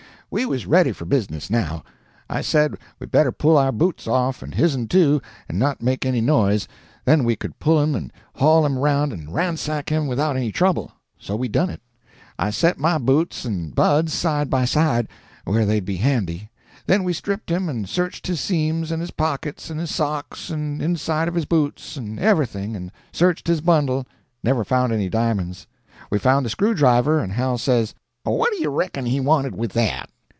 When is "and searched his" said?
17.67-18.39, 22.77-23.59